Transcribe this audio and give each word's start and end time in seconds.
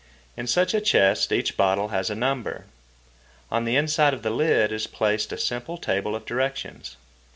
In 0.35 0.47
such 0.47 0.73
a 0.73 0.81
chest 0.81 1.31
each 1.31 1.55
bottle 1.55 1.89
has 1.89 2.09
a 2.09 2.15
number. 2.15 2.65
On 3.51 3.65
the 3.65 3.75
inside 3.75 4.15
of 4.15 4.23
the 4.23 4.31
lid 4.31 4.71
is 4.71 4.87
placed 4.87 5.31
a 5.31 5.37
simple 5.37 5.77
table 5.77 6.15
of 6.15 6.25
directions: 6.25 6.95
No. 6.97 7.05